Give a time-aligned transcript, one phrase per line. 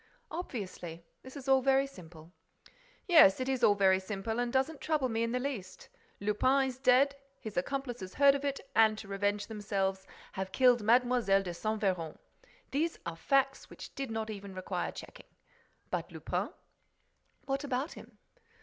[0.31, 1.05] "Obviously.
[1.21, 2.31] This is all very simple."
[3.07, 5.89] "Yes, it is all very simple and doesn't trouble me in the least.
[6.19, 11.21] Lupin is dead, his accomplices heard of it and, to revenge themselves, have killed Mlle.
[11.21, 12.17] de Saint Véran.
[12.71, 15.27] These are facts which did not even require checking.
[15.91, 16.49] But Lupin?"
[17.45, 18.17] "What about him?"